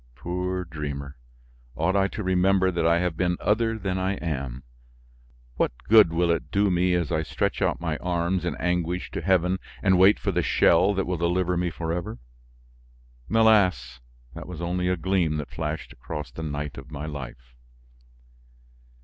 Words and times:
Poor 0.15 0.65
dreamer! 0.65 1.15
Ought 1.75 1.95
I 1.95 2.07
to 2.07 2.23
remember 2.23 2.71
that 2.71 2.87
I 2.87 2.97
have 2.97 3.15
been 3.15 3.37
other 3.39 3.77
than 3.77 3.99
I 3.99 4.15
am? 4.15 4.63
What 5.57 5.73
good 5.87 6.11
will 6.11 6.31
it 6.31 6.49
do 6.49 6.71
me 6.71 6.95
as 6.95 7.11
I 7.11 7.21
stretch 7.21 7.61
out 7.61 7.79
my 7.79 7.97
arms 7.97 8.43
in 8.43 8.55
anguish 8.55 9.11
to 9.11 9.21
heaven 9.21 9.59
and 9.83 9.99
wait 9.99 10.17
for 10.17 10.31
the 10.31 10.41
shell 10.41 10.95
that 10.95 11.05
will 11.05 11.17
deliver 11.17 11.55
me 11.55 11.69
forever. 11.69 12.17
Alas! 13.31 13.99
that 14.33 14.47
was 14.47 14.59
only 14.59 14.87
a 14.87 14.97
gleam 14.97 15.37
that 15.37 15.51
flashed 15.51 15.93
across 15.93 16.31
the 16.31 16.41
night 16.41 16.79
of 16.79 16.89
my 16.89 17.05
life. 17.05 17.53